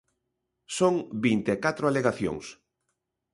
Son 0.77 0.95
vinte 1.25 1.49
e 1.55 1.61
catro 1.65 1.83
alegacións. 1.87 2.45